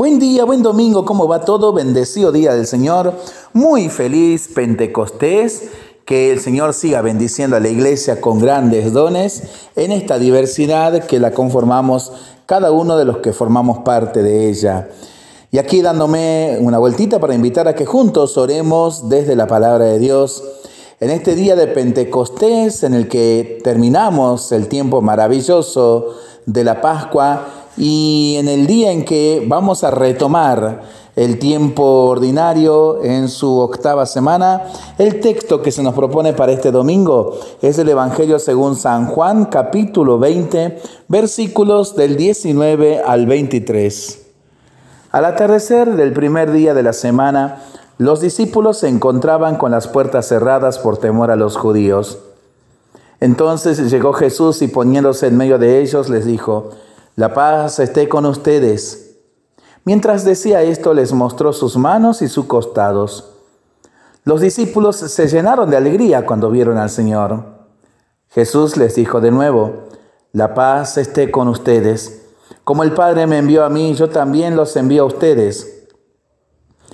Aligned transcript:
Buen 0.00 0.18
día, 0.18 0.46
buen 0.46 0.62
domingo, 0.62 1.04
¿cómo 1.04 1.28
va 1.28 1.44
todo? 1.44 1.74
Bendecido 1.74 2.32
día 2.32 2.54
del 2.54 2.66
Señor. 2.66 3.12
Muy 3.52 3.90
feliz 3.90 4.48
Pentecostés. 4.54 5.64
Que 6.06 6.32
el 6.32 6.40
Señor 6.40 6.72
siga 6.72 7.02
bendiciendo 7.02 7.56
a 7.56 7.60
la 7.60 7.68
iglesia 7.68 8.18
con 8.18 8.38
grandes 8.38 8.94
dones 8.94 9.42
en 9.76 9.92
esta 9.92 10.18
diversidad 10.18 11.04
que 11.04 11.20
la 11.20 11.32
conformamos 11.32 12.12
cada 12.46 12.72
uno 12.72 12.96
de 12.96 13.04
los 13.04 13.18
que 13.18 13.34
formamos 13.34 13.80
parte 13.80 14.22
de 14.22 14.48
ella. 14.48 14.88
Y 15.50 15.58
aquí 15.58 15.82
dándome 15.82 16.56
una 16.62 16.78
vueltita 16.78 17.20
para 17.20 17.34
invitar 17.34 17.68
a 17.68 17.74
que 17.74 17.84
juntos 17.84 18.38
oremos 18.38 19.10
desde 19.10 19.36
la 19.36 19.46
palabra 19.46 19.84
de 19.84 19.98
Dios 19.98 20.42
en 20.98 21.10
este 21.10 21.34
día 21.34 21.56
de 21.56 21.66
Pentecostés 21.66 22.84
en 22.84 22.94
el 22.94 23.06
que 23.06 23.60
terminamos 23.62 24.50
el 24.52 24.66
tiempo 24.66 25.02
maravilloso 25.02 26.16
de 26.46 26.64
la 26.64 26.80
Pascua 26.80 27.59
y 27.80 28.36
en 28.36 28.46
el 28.46 28.66
día 28.66 28.92
en 28.92 29.06
que 29.06 29.42
vamos 29.48 29.84
a 29.84 29.90
retomar 29.90 30.82
el 31.16 31.38
tiempo 31.38 31.82
ordinario 31.82 33.02
en 33.02 33.30
su 33.30 33.58
octava 33.58 34.04
semana, 34.04 34.64
el 34.98 35.18
texto 35.20 35.62
que 35.62 35.72
se 35.72 35.82
nos 35.82 35.94
propone 35.94 36.34
para 36.34 36.52
este 36.52 36.72
domingo 36.72 37.38
es 37.62 37.78
el 37.78 37.88
Evangelio 37.88 38.38
según 38.38 38.76
San 38.76 39.06
Juan, 39.06 39.46
capítulo 39.46 40.18
20, 40.18 40.78
versículos 41.08 41.96
del 41.96 42.18
19 42.18 43.00
al 43.00 43.24
23. 43.24 44.26
Al 45.12 45.24
atardecer 45.24 45.96
del 45.96 46.12
primer 46.12 46.52
día 46.52 46.74
de 46.74 46.82
la 46.82 46.92
semana, 46.92 47.62
los 47.96 48.20
discípulos 48.20 48.76
se 48.76 48.88
encontraban 48.88 49.56
con 49.56 49.70
las 49.70 49.88
puertas 49.88 50.28
cerradas 50.28 50.78
por 50.78 50.98
temor 50.98 51.30
a 51.30 51.36
los 51.36 51.56
judíos. 51.56 52.18
Entonces 53.20 53.90
llegó 53.90 54.12
Jesús 54.12 54.60
y 54.60 54.68
poniéndose 54.68 55.28
en 55.28 55.38
medio 55.38 55.58
de 55.58 55.80
ellos 55.80 56.10
les 56.10 56.26
dijo, 56.26 56.72
la 57.16 57.34
paz 57.34 57.78
esté 57.78 58.08
con 58.08 58.26
ustedes. 58.26 59.16
Mientras 59.84 60.24
decía 60.24 60.62
esto 60.62 60.94
les 60.94 61.12
mostró 61.12 61.52
sus 61.52 61.76
manos 61.76 62.22
y 62.22 62.28
sus 62.28 62.46
costados. 62.46 63.30
Los 64.24 64.40
discípulos 64.40 64.96
se 64.96 65.28
llenaron 65.28 65.70
de 65.70 65.76
alegría 65.76 66.26
cuando 66.26 66.50
vieron 66.50 66.78
al 66.78 66.90
Señor. 66.90 67.44
Jesús 68.28 68.76
les 68.76 68.94
dijo 68.94 69.20
de 69.20 69.30
nuevo, 69.30 69.88
la 70.32 70.54
paz 70.54 70.98
esté 70.98 71.30
con 71.30 71.48
ustedes. 71.48 72.28
Como 72.62 72.84
el 72.84 72.92
Padre 72.92 73.26
me 73.26 73.38
envió 73.38 73.64
a 73.64 73.70
mí, 73.70 73.94
yo 73.94 74.10
también 74.10 74.54
los 74.54 74.76
envío 74.76 75.02
a 75.02 75.06
ustedes. 75.06 75.88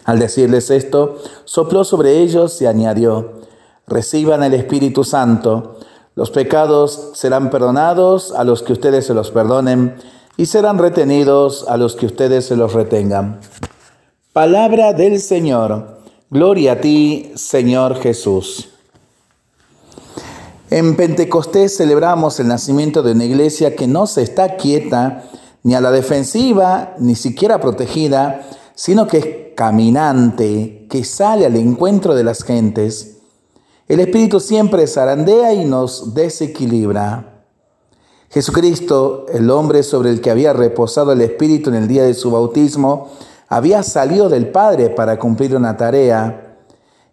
Al 0.04 0.18
decirles 0.18 0.70
esto, 0.70 1.18
sopló 1.44 1.84
sobre 1.84 2.20
ellos 2.20 2.62
y 2.62 2.66
añadió, 2.66 3.40
reciban 3.86 4.42
el 4.44 4.54
Espíritu 4.54 5.04
Santo. 5.04 5.75
Los 6.16 6.30
pecados 6.30 7.10
serán 7.12 7.50
perdonados 7.50 8.32
a 8.32 8.42
los 8.42 8.62
que 8.62 8.72
ustedes 8.72 9.04
se 9.04 9.12
los 9.12 9.30
perdonen 9.30 9.96
y 10.38 10.46
serán 10.46 10.78
retenidos 10.78 11.66
a 11.68 11.76
los 11.76 11.94
que 11.94 12.06
ustedes 12.06 12.46
se 12.46 12.56
los 12.56 12.72
retengan. 12.72 13.38
Palabra 14.32 14.94
del 14.94 15.20
Señor. 15.20 15.98
Gloria 16.30 16.72
a 16.72 16.80
ti, 16.80 17.32
Señor 17.34 17.96
Jesús. 17.96 18.70
En 20.70 20.96
Pentecostés 20.96 21.76
celebramos 21.76 22.40
el 22.40 22.48
nacimiento 22.48 23.02
de 23.02 23.12
una 23.12 23.26
iglesia 23.26 23.76
que 23.76 23.86
no 23.86 24.06
se 24.06 24.22
está 24.22 24.56
quieta 24.56 25.24
ni 25.64 25.74
a 25.74 25.82
la 25.82 25.90
defensiva, 25.90 26.94
ni 26.98 27.14
siquiera 27.14 27.60
protegida, 27.60 28.48
sino 28.74 29.06
que 29.06 29.18
es 29.18 29.26
caminante, 29.54 30.86
que 30.88 31.04
sale 31.04 31.44
al 31.44 31.56
encuentro 31.56 32.14
de 32.14 32.24
las 32.24 32.42
gentes 32.42 33.15
el 33.88 34.00
Espíritu 34.00 34.40
siempre 34.40 34.86
zarandea 34.86 35.52
y 35.54 35.64
nos 35.64 36.14
desequilibra. 36.14 37.44
Jesucristo, 38.30 39.26
el 39.32 39.48
hombre 39.50 39.82
sobre 39.82 40.10
el 40.10 40.20
que 40.20 40.30
había 40.30 40.52
reposado 40.52 41.12
el 41.12 41.20
Espíritu 41.20 41.70
en 41.70 41.76
el 41.76 41.88
día 41.88 42.02
de 42.02 42.14
su 42.14 42.30
bautismo, 42.30 43.10
había 43.48 43.82
salido 43.82 44.28
del 44.28 44.48
Padre 44.50 44.90
para 44.90 45.18
cumplir 45.18 45.54
una 45.54 45.76
tarea 45.76 46.58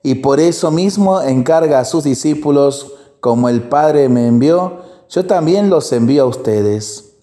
y 0.01 0.15
por 0.15 0.39
eso 0.39 0.71
mismo 0.71 1.21
encarga 1.21 1.79
a 1.79 1.85
sus 1.85 2.03
discípulos, 2.03 2.93
como 3.19 3.47
el 3.47 3.63
Padre 3.69 4.09
me 4.09 4.27
envió, 4.27 4.81
yo 5.09 5.25
también 5.25 5.69
los 5.69 5.91
envío 5.93 6.23
a 6.23 6.27
ustedes. 6.27 7.13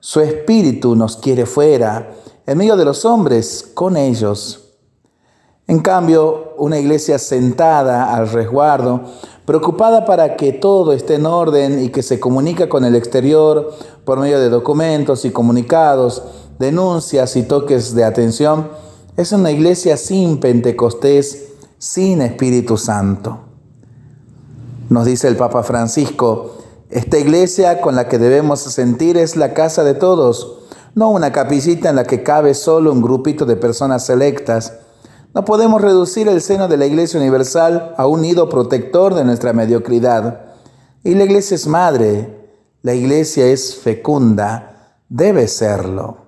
Su 0.00 0.20
Espíritu 0.20 0.96
nos 0.96 1.18
quiere 1.18 1.46
fuera, 1.46 2.14
en 2.46 2.58
medio 2.58 2.76
de 2.76 2.84
los 2.84 3.04
hombres, 3.04 3.70
con 3.74 3.96
ellos. 3.96 4.69
En 5.70 5.78
cambio, 5.78 6.54
una 6.58 6.80
iglesia 6.80 7.16
sentada 7.20 8.12
al 8.12 8.28
resguardo, 8.28 9.02
preocupada 9.46 10.04
para 10.04 10.34
que 10.34 10.52
todo 10.52 10.92
esté 10.92 11.14
en 11.14 11.26
orden 11.26 11.84
y 11.84 11.90
que 11.90 12.02
se 12.02 12.18
comunica 12.18 12.68
con 12.68 12.84
el 12.84 12.96
exterior 12.96 13.72
por 14.04 14.18
medio 14.18 14.40
de 14.40 14.48
documentos 14.48 15.24
y 15.24 15.30
comunicados, 15.30 16.24
denuncias 16.58 17.36
y 17.36 17.44
toques 17.44 17.94
de 17.94 18.02
atención, 18.02 18.68
es 19.16 19.30
una 19.30 19.52
iglesia 19.52 19.96
sin 19.96 20.40
Pentecostés, 20.40 21.50
sin 21.78 22.20
Espíritu 22.20 22.76
Santo. 22.76 23.38
Nos 24.88 25.06
dice 25.06 25.28
el 25.28 25.36
Papa 25.36 25.62
Francisco, 25.62 26.56
esta 26.90 27.16
iglesia 27.16 27.80
con 27.80 27.94
la 27.94 28.08
que 28.08 28.18
debemos 28.18 28.58
sentir 28.58 29.16
es 29.16 29.36
la 29.36 29.54
casa 29.54 29.84
de 29.84 29.94
todos, 29.94 30.64
no 30.96 31.10
una 31.10 31.30
capillita 31.30 31.90
en 31.90 31.94
la 31.94 32.02
que 32.02 32.24
cabe 32.24 32.54
solo 32.54 32.90
un 32.90 33.00
grupito 33.02 33.46
de 33.46 33.54
personas 33.54 34.04
selectas, 34.04 34.72
no 35.32 35.44
podemos 35.44 35.80
reducir 35.80 36.26
el 36.28 36.40
seno 36.40 36.66
de 36.66 36.76
la 36.76 36.86
Iglesia 36.86 37.20
Universal 37.20 37.94
a 37.96 38.06
un 38.06 38.22
nido 38.22 38.48
protector 38.48 39.14
de 39.14 39.24
nuestra 39.24 39.52
mediocridad. 39.52 40.40
Y 41.04 41.14
la 41.14 41.24
Iglesia 41.24 41.54
es 41.54 41.68
madre, 41.68 42.50
la 42.82 42.94
Iglesia 42.94 43.46
es 43.46 43.76
fecunda, 43.76 44.96
debe 45.08 45.46
serlo. 45.46 46.18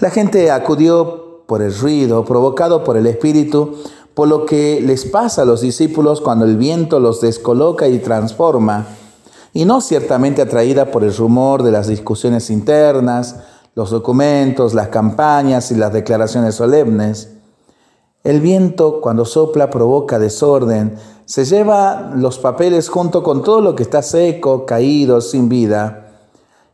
La 0.00 0.10
gente 0.10 0.50
acudió 0.50 1.44
por 1.46 1.62
el 1.62 1.74
ruido 1.74 2.24
provocado 2.26 2.84
por 2.84 2.98
el 2.98 3.06
Espíritu, 3.06 3.76
por 4.12 4.28
lo 4.28 4.44
que 4.44 4.80
les 4.82 5.06
pasa 5.06 5.42
a 5.42 5.46
los 5.46 5.62
discípulos 5.62 6.20
cuando 6.20 6.44
el 6.44 6.58
viento 6.58 7.00
los 7.00 7.22
descoloca 7.22 7.88
y 7.88 7.98
transforma, 8.00 8.86
y 9.54 9.64
no 9.64 9.80
ciertamente 9.80 10.42
atraída 10.42 10.90
por 10.90 11.04
el 11.04 11.16
rumor 11.16 11.62
de 11.62 11.70
las 11.70 11.86
discusiones 11.86 12.50
internas, 12.50 13.36
los 13.74 13.90
documentos, 13.90 14.74
las 14.74 14.88
campañas 14.88 15.70
y 15.70 15.76
las 15.76 15.92
declaraciones 15.92 16.54
solemnes. 16.54 17.35
El 18.26 18.40
viento 18.40 19.00
cuando 19.00 19.24
sopla 19.24 19.70
provoca 19.70 20.18
desorden, 20.18 20.96
se 21.26 21.44
lleva 21.44 22.10
los 22.16 22.40
papeles 22.40 22.88
junto 22.88 23.22
con 23.22 23.44
todo 23.44 23.60
lo 23.60 23.76
que 23.76 23.84
está 23.84 24.02
seco, 24.02 24.66
caído, 24.66 25.20
sin 25.20 25.48
vida. 25.48 26.08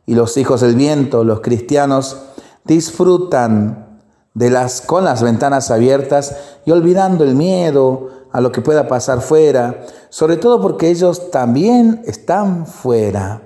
Y 0.07 0.15
los 0.15 0.35
hijos 0.37 0.61
del 0.61 0.73
viento, 0.73 1.23
los 1.23 1.41
cristianos, 1.41 2.17
disfrutan 2.63 3.99
de 4.33 4.49
las 4.49 4.81
con 4.81 5.03
las 5.03 5.21
ventanas 5.21 5.69
abiertas 5.69 6.35
y 6.65 6.71
olvidando 6.71 7.23
el 7.23 7.35
miedo 7.35 8.09
a 8.31 8.41
lo 8.41 8.51
que 8.51 8.61
pueda 8.61 8.87
pasar 8.87 9.21
fuera, 9.21 9.85
sobre 10.09 10.37
todo 10.37 10.59
porque 10.59 10.89
ellos 10.89 11.29
también 11.29 12.01
están 12.07 12.65
fuera. 12.65 13.43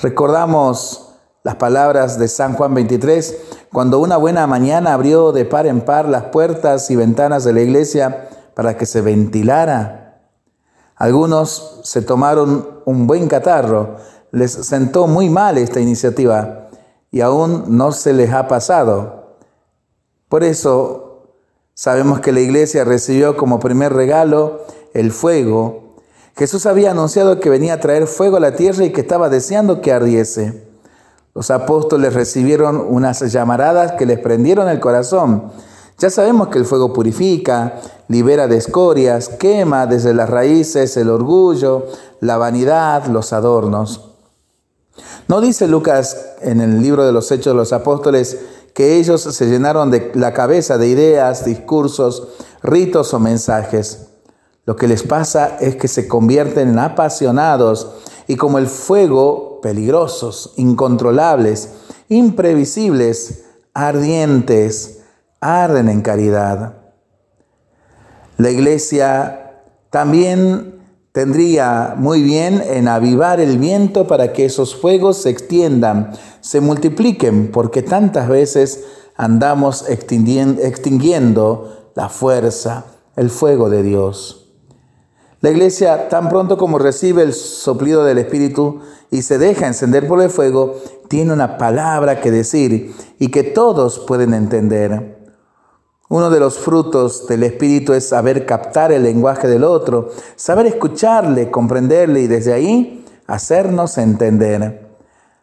Recordamos 0.00 1.05
las 1.46 1.54
palabras 1.54 2.18
de 2.18 2.26
San 2.26 2.54
Juan 2.54 2.74
23, 2.74 3.36
cuando 3.72 4.00
una 4.00 4.16
buena 4.16 4.48
mañana 4.48 4.94
abrió 4.94 5.30
de 5.30 5.44
par 5.44 5.68
en 5.68 5.80
par 5.80 6.08
las 6.08 6.24
puertas 6.24 6.90
y 6.90 6.96
ventanas 6.96 7.44
de 7.44 7.52
la 7.52 7.60
iglesia 7.60 8.28
para 8.54 8.76
que 8.76 8.84
se 8.84 9.00
ventilara. 9.00 10.24
Algunos 10.96 11.82
se 11.84 12.02
tomaron 12.02 12.80
un 12.84 13.06
buen 13.06 13.28
catarro, 13.28 13.94
les 14.32 14.50
sentó 14.50 15.06
muy 15.06 15.30
mal 15.30 15.56
esta 15.56 15.78
iniciativa 15.78 16.66
y 17.12 17.20
aún 17.20 17.66
no 17.68 17.92
se 17.92 18.12
les 18.12 18.32
ha 18.32 18.48
pasado. 18.48 19.36
Por 20.28 20.42
eso 20.42 21.28
sabemos 21.74 22.18
que 22.18 22.32
la 22.32 22.40
iglesia 22.40 22.82
recibió 22.82 23.36
como 23.36 23.60
primer 23.60 23.92
regalo 23.92 24.62
el 24.94 25.12
fuego. 25.12 25.94
Jesús 26.36 26.66
había 26.66 26.90
anunciado 26.90 27.38
que 27.38 27.50
venía 27.50 27.74
a 27.74 27.80
traer 27.80 28.08
fuego 28.08 28.38
a 28.38 28.40
la 28.40 28.56
tierra 28.56 28.84
y 28.84 28.90
que 28.90 29.02
estaba 29.02 29.28
deseando 29.28 29.80
que 29.80 29.92
ardiese. 29.92 30.65
Los 31.36 31.50
apóstoles 31.50 32.14
recibieron 32.14 32.82
unas 32.88 33.20
llamaradas 33.30 33.92
que 33.92 34.06
les 34.06 34.18
prendieron 34.18 34.70
el 34.70 34.80
corazón. 34.80 35.52
Ya 35.98 36.08
sabemos 36.08 36.48
que 36.48 36.56
el 36.56 36.64
fuego 36.64 36.94
purifica, 36.94 37.74
libera 38.08 38.48
de 38.48 38.56
escorias, 38.56 39.28
quema 39.28 39.86
desde 39.86 40.14
las 40.14 40.30
raíces 40.30 40.96
el 40.96 41.10
orgullo, 41.10 41.88
la 42.20 42.38
vanidad, 42.38 43.04
los 43.08 43.34
adornos. 43.34 44.12
¿No 45.28 45.42
dice 45.42 45.68
Lucas 45.68 46.36
en 46.40 46.62
el 46.62 46.80
libro 46.80 47.04
de 47.04 47.12
los 47.12 47.30
Hechos 47.30 47.52
de 47.52 47.58
los 47.58 47.74
Apóstoles 47.74 48.38
que 48.72 48.96
ellos 48.96 49.20
se 49.20 49.44
llenaron 49.44 49.90
de 49.90 50.12
la 50.14 50.32
cabeza 50.32 50.78
de 50.78 50.88
ideas, 50.88 51.44
discursos, 51.44 52.28
ritos 52.62 53.12
o 53.12 53.20
mensajes? 53.20 54.06
Lo 54.64 54.74
que 54.74 54.88
les 54.88 55.02
pasa 55.02 55.58
es 55.60 55.76
que 55.76 55.86
se 55.86 56.08
convierten 56.08 56.70
en 56.70 56.78
apasionados 56.78 57.92
y 58.26 58.36
como 58.36 58.58
el 58.58 58.66
fuego, 58.66 59.60
peligrosos, 59.60 60.54
incontrolables, 60.56 61.70
imprevisibles, 62.08 63.44
ardientes, 63.74 65.00
arden 65.40 65.88
en 65.88 66.02
caridad. 66.02 66.76
La 68.38 68.50
iglesia 68.50 69.62
también 69.90 70.80
tendría 71.12 71.94
muy 71.96 72.22
bien 72.22 72.62
en 72.66 72.88
avivar 72.88 73.40
el 73.40 73.58
viento 73.58 74.06
para 74.06 74.34
que 74.34 74.44
esos 74.44 74.76
fuegos 74.76 75.16
se 75.16 75.30
extiendan, 75.30 76.12
se 76.40 76.60
multipliquen, 76.60 77.50
porque 77.50 77.82
tantas 77.82 78.28
veces 78.28 78.84
andamos 79.16 79.88
extinguiendo 79.88 81.90
la 81.94 82.10
fuerza, 82.10 82.84
el 83.16 83.30
fuego 83.30 83.70
de 83.70 83.82
Dios. 83.82 84.45
La 85.40 85.50
iglesia, 85.50 86.08
tan 86.08 86.28
pronto 86.28 86.56
como 86.56 86.78
recibe 86.78 87.22
el 87.22 87.34
soplido 87.34 88.04
del 88.04 88.18
Espíritu 88.18 88.80
y 89.10 89.22
se 89.22 89.38
deja 89.38 89.66
encender 89.66 90.08
por 90.08 90.22
el 90.22 90.30
fuego, 90.30 90.76
tiene 91.08 91.32
una 91.32 91.58
palabra 91.58 92.20
que 92.20 92.30
decir 92.30 92.94
y 93.18 93.30
que 93.30 93.42
todos 93.42 93.98
pueden 93.98 94.32
entender. 94.32 95.16
Uno 96.08 96.30
de 96.30 96.40
los 96.40 96.58
frutos 96.58 97.26
del 97.26 97.42
Espíritu 97.42 97.92
es 97.92 98.08
saber 98.08 98.46
captar 98.46 98.92
el 98.92 99.02
lenguaje 99.02 99.46
del 99.46 99.64
otro, 99.64 100.10
saber 100.36 100.66
escucharle, 100.66 101.50
comprenderle 101.50 102.20
y 102.20 102.26
desde 102.28 102.52
ahí 102.52 103.04
hacernos 103.26 103.98
entender. 103.98 104.88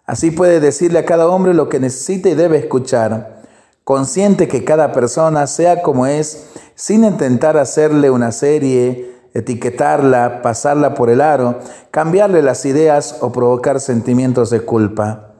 Así 0.05 0.31
puede 0.31 0.59
decirle 0.59 0.99
a 0.99 1.05
cada 1.05 1.27
hombre 1.27 1.53
lo 1.53 1.69
que 1.69 1.79
necesita 1.79 2.29
y 2.29 2.33
debe 2.33 2.57
escuchar, 2.57 3.43
consciente 3.83 4.47
que 4.47 4.63
cada 4.63 4.91
persona 4.91 5.45
sea 5.47 5.81
como 5.81 6.07
es, 6.07 6.47
sin 6.75 7.03
intentar 7.03 7.57
hacerle 7.57 8.09
una 8.09 8.31
serie, 8.31 9.12
etiquetarla, 9.33 10.41
pasarla 10.41 10.93
por 10.93 11.09
el 11.09 11.21
aro, 11.21 11.59
cambiarle 11.91 12.41
las 12.41 12.65
ideas 12.65 13.17
o 13.21 13.31
provocar 13.31 13.79
sentimientos 13.79 14.49
de 14.49 14.61
culpa. 14.61 15.33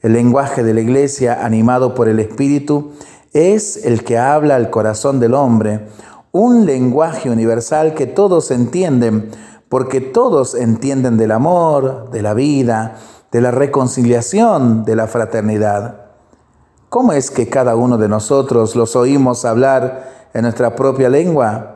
El 0.00 0.12
lenguaje 0.12 0.62
de 0.62 0.74
la 0.74 0.80
iglesia, 0.80 1.44
animado 1.44 1.94
por 1.94 2.08
el 2.08 2.20
Espíritu, 2.20 2.92
es 3.32 3.84
el 3.84 4.04
que 4.04 4.18
habla 4.18 4.56
al 4.56 4.70
corazón 4.70 5.20
del 5.20 5.34
hombre, 5.34 5.88
un 6.32 6.66
lenguaje 6.66 7.30
universal 7.30 7.94
que 7.94 8.06
todos 8.06 8.50
entienden, 8.50 9.30
porque 9.68 10.00
todos 10.00 10.54
entienden 10.54 11.16
del 11.16 11.32
amor, 11.32 12.10
de 12.10 12.22
la 12.22 12.34
vida, 12.34 12.96
de 13.32 13.40
la 13.40 13.50
reconciliación, 13.50 14.84
de 14.84 14.96
la 14.96 15.08
fraternidad. 15.08 16.06
¿Cómo 16.88 17.12
es 17.12 17.30
que 17.30 17.48
cada 17.48 17.74
uno 17.74 17.98
de 17.98 18.08
nosotros 18.08 18.76
los 18.76 18.94
oímos 18.94 19.44
hablar 19.44 20.28
en 20.32 20.42
nuestra 20.42 20.76
propia 20.76 21.08
lengua? 21.08 21.75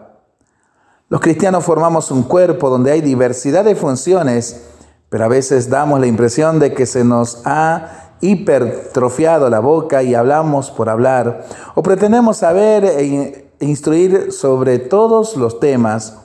Los 1.10 1.20
cristianos 1.20 1.64
formamos 1.64 2.12
un 2.12 2.22
cuerpo 2.22 2.70
donde 2.70 2.92
hay 2.92 3.00
diversidad 3.00 3.64
de 3.64 3.74
funciones, 3.74 4.62
pero 5.08 5.24
a 5.24 5.28
veces 5.28 5.68
damos 5.68 5.98
la 5.98 6.06
impresión 6.06 6.60
de 6.60 6.72
que 6.72 6.86
se 6.86 7.02
nos 7.02 7.42
ha 7.44 8.12
hipertrofiado 8.20 9.50
la 9.50 9.58
boca 9.58 10.04
y 10.04 10.14
hablamos 10.14 10.70
por 10.70 10.88
hablar, 10.88 11.44
o 11.74 11.82
pretendemos 11.82 12.36
saber 12.36 12.84
e 12.84 13.50
instruir 13.58 14.30
sobre 14.30 14.78
todos 14.78 15.36
los 15.36 15.58
temas, 15.58 16.16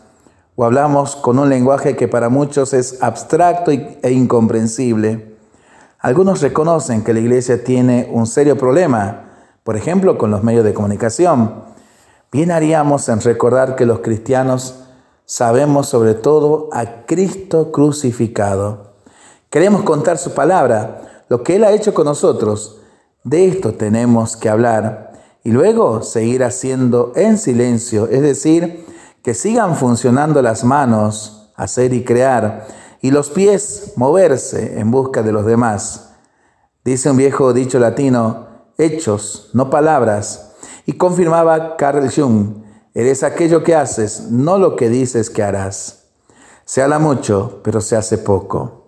o 0.56 0.64
hablamos 0.64 1.16
con 1.16 1.40
un 1.40 1.50
lenguaje 1.50 1.96
que 1.96 2.08
para 2.08 2.30
muchos 2.30 2.72
es 2.76 3.02
abstracto 3.02 3.72
e 3.72 4.12
incomprensible. 4.12 5.36
Algunos 6.00 6.44
reconocen 6.44 7.04
que 7.04 7.16
la 7.16 7.22
iglesia 7.22 7.64
tiene 7.64 8.08
un 8.14 8.28
serio 8.28 8.56
problema, 8.56 9.32
por 9.64 9.78
ejemplo, 9.78 10.20
con 10.20 10.30
los 10.30 10.44
medios 10.44 10.64
de 10.64 10.76
comunicación. 10.76 11.75
Bien 12.36 12.52
haríamos 12.52 13.08
en 13.08 13.22
recordar 13.22 13.78
que 13.78 13.86
los 13.86 14.00
cristianos 14.00 14.76
sabemos 15.24 15.88
sobre 15.88 16.16
todo 16.16 16.68
a 16.74 17.06
Cristo 17.06 17.72
crucificado. 17.72 18.96
Queremos 19.50 19.84
contar 19.84 20.18
su 20.18 20.34
palabra, 20.34 21.24
lo 21.30 21.44
que 21.44 21.56
Él 21.56 21.64
ha 21.64 21.72
hecho 21.72 21.94
con 21.94 22.04
nosotros. 22.04 22.82
De 23.24 23.48
esto 23.48 23.76
tenemos 23.76 24.36
que 24.36 24.50
hablar 24.50 25.14
y 25.46 25.52
luego 25.52 26.02
seguir 26.02 26.44
haciendo 26.44 27.14
en 27.16 27.38
silencio, 27.38 28.10
es 28.10 28.22
decir, 28.22 28.86
que 29.24 29.34
sigan 29.34 29.78
funcionando 29.78 30.42
las 30.42 30.66
manos, 30.66 31.54
hacer 31.56 31.94
y 31.94 32.04
crear, 32.04 32.68
y 33.00 33.12
los 33.12 33.30
pies 33.30 33.94
moverse 33.96 34.78
en 34.78 34.92
busca 34.92 35.24
de 35.24 35.32
los 35.32 35.46
demás. 35.46 36.10
Dice 36.84 37.10
un 37.10 37.16
viejo 37.16 37.54
dicho 37.54 37.80
latino, 37.80 38.48
hechos, 38.78 39.52
no 39.54 39.70
palabras, 39.70 40.55
y 40.86 40.94
confirmaba 40.94 41.78
Carl 41.78 42.10
Jung, 42.10 42.64
eres 42.94 43.24
aquello 43.24 43.64
que 43.64 43.76
haces, 43.76 44.30
no 44.32 44.58
lo 44.58 44.76
que 44.76 44.90
dices 44.90 45.30
que 45.30 45.44
harás. 45.44 46.06
Se 46.66 46.82
habla 46.82 47.00
mucho, 47.00 47.60
pero 47.64 47.82
se 47.82 47.96
hace 47.96 48.18
poco. 48.18 48.86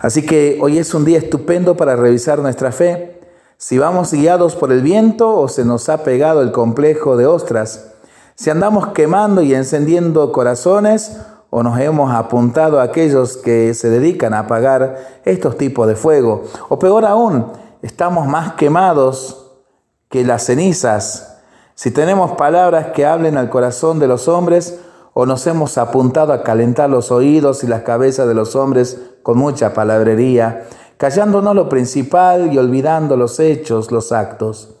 Así 0.00 0.24
que 0.24 0.58
hoy 0.60 0.78
es 0.78 0.94
un 0.94 1.04
día 1.04 1.18
estupendo 1.18 1.76
para 1.76 1.96
revisar 1.96 2.38
nuestra 2.38 2.70
fe. 2.70 3.20
Si 3.56 3.78
vamos 3.78 4.12
guiados 4.12 4.54
por 4.54 4.70
el 4.70 4.82
viento 4.82 5.36
o 5.36 5.48
se 5.48 5.64
nos 5.64 5.88
ha 5.88 6.04
pegado 6.04 6.40
el 6.42 6.52
complejo 6.52 7.16
de 7.16 7.26
ostras, 7.26 7.92
si 8.36 8.50
andamos 8.50 8.88
quemando 8.88 9.42
y 9.42 9.54
encendiendo 9.54 10.30
corazones 10.30 11.18
o 11.50 11.64
nos 11.64 11.80
hemos 11.80 12.12
apuntado 12.12 12.78
a 12.78 12.84
aquellos 12.84 13.36
que 13.36 13.74
se 13.74 13.90
dedican 13.90 14.32
a 14.34 14.40
apagar 14.40 15.20
estos 15.24 15.58
tipos 15.58 15.88
de 15.88 15.96
fuego, 15.96 16.44
o 16.68 16.78
peor 16.78 17.04
aún, 17.04 17.50
estamos 17.82 18.28
más 18.28 18.52
quemados 18.52 19.47
que 20.08 20.24
las 20.24 20.44
cenizas. 20.44 21.38
Si 21.74 21.90
tenemos 21.90 22.32
palabras 22.32 22.88
que 22.94 23.06
hablen 23.06 23.36
al 23.36 23.50
corazón 23.50 23.98
de 23.98 24.08
los 24.08 24.28
hombres, 24.28 24.80
o 25.20 25.26
nos 25.26 25.46
hemos 25.48 25.78
apuntado 25.78 26.32
a 26.32 26.44
calentar 26.44 26.88
los 26.88 27.10
oídos 27.10 27.64
y 27.64 27.66
las 27.66 27.82
cabezas 27.82 28.28
de 28.28 28.34
los 28.34 28.54
hombres 28.54 29.00
con 29.24 29.36
mucha 29.36 29.74
palabrería, 29.74 30.68
callándonos 30.96 31.56
lo 31.56 31.68
principal 31.68 32.52
y 32.52 32.58
olvidando 32.58 33.16
los 33.16 33.40
hechos, 33.40 33.90
los 33.90 34.12
actos. 34.12 34.76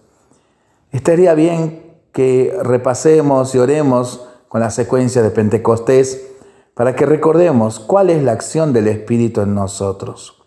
Estaría 0.92 1.34
bien 1.34 1.96
que 2.12 2.56
repasemos 2.62 3.54
y 3.54 3.58
oremos 3.58 4.28
con 4.48 4.60
la 4.60 4.70
secuencia 4.70 5.22
de 5.22 5.30
Pentecostés 5.30 6.26
para 6.74 6.94
que 6.94 7.04
recordemos 7.04 7.80
cuál 7.80 8.08
es 8.08 8.22
la 8.22 8.32
acción 8.32 8.72
del 8.72 8.86
Espíritu 8.86 9.40
en 9.40 9.56
nosotros. 9.56 10.37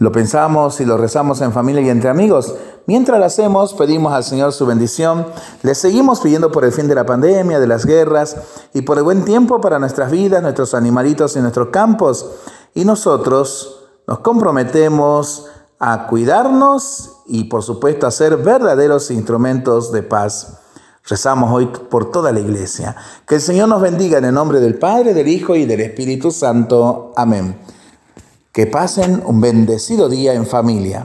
Lo 0.00 0.10
pensamos 0.12 0.80
y 0.80 0.86
lo 0.86 0.96
rezamos 0.96 1.42
en 1.42 1.52
familia 1.52 1.82
y 1.82 1.90
entre 1.90 2.08
amigos. 2.08 2.54
Mientras 2.86 3.18
lo 3.18 3.26
hacemos, 3.26 3.74
pedimos 3.74 4.14
al 4.14 4.24
Señor 4.24 4.54
su 4.54 4.64
bendición. 4.64 5.26
Le 5.62 5.74
seguimos 5.74 6.20
pidiendo 6.20 6.50
por 6.50 6.64
el 6.64 6.72
fin 6.72 6.88
de 6.88 6.94
la 6.94 7.04
pandemia, 7.04 7.60
de 7.60 7.66
las 7.66 7.84
guerras 7.84 8.34
y 8.72 8.80
por 8.80 8.96
el 8.96 9.04
buen 9.04 9.26
tiempo 9.26 9.60
para 9.60 9.78
nuestras 9.78 10.10
vidas, 10.10 10.42
nuestros 10.42 10.72
animalitos 10.72 11.36
y 11.36 11.40
nuestros 11.40 11.68
campos. 11.68 12.30
Y 12.72 12.86
nosotros 12.86 13.90
nos 14.06 14.20
comprometemos 14.20 15.48
a 15.78 16.06
cuidarnos 16.06 17.18
y 17.26 17.44
por 17.44 17.62
supuesto 17.62 18.06
a 18.06 18.10
ser 18.10 18.38
verdaderos 18.38 19.10
instrumentos 19.10 19.92
de 19.92 20.02
paz. 20.02 20.60
Rezamos 21.06 21.52
hoy 21.52 21.66
por 21.90 22.10
toda 22.10 22.32
la 22.32 22.40
iglesia. 22.40 22.96
Que 23.28 23.34
el 23.34 23.42
Señor 23.42 23.68
nos 23.68 23.82
bendiga 23.82 24.16
en 24.16 24.24
el 24.24 24.32
nombre 24.32 24.60
del 24.60 24.78
Padre, 24.78 25.12
del 25.12 25.28
Hijo 25.28 25.56
y 25.56 25.66
del 25.66 25.82
Espíritu 25.82 26.30
Santo. 26.30 27.12
Amén. 27.16 27.54
Que 28.52 28.66
pasen 28.66 29.22
un 29.24 29.40
bendecido 29.40 30.08
día 30.08 30.34
en 30.34 30.44
familia. 30.44 30.98